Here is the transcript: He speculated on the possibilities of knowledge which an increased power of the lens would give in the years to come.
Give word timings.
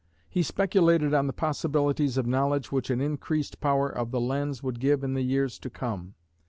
He 0.27 0.41
speculated 0.41 1.13
on 1.13 1.27
the 1.27 1.31
possibilities 1.31 2.17
of 2.17 2.25
knowledge 2.25 2.71
which 2.71 2.89
an 2.89 3.01
increased 3.01 3.59
power 3.59 3.87
of 3.87 4.09
the 4.09 4.19
lens 4.19 4.63
would 4.63 4.79
give 4.79 5.03
in 5.03 5.13
the 5.13 5.21
years 5.21 5.59
to 5.59 5.69
come. 5.69 6.15